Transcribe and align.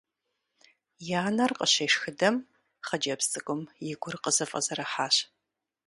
И 1.09 1.11
анэр 1.27 1.51
къыщешхыдэм, 1.57 2.35
хъыджэбз 2.87 3.25
цӀыкӀум 3.31 3.61
и 3.91 3.91
гур 4.01 4.15
къызэфӀэзэрыхьащ. 4.23 5.15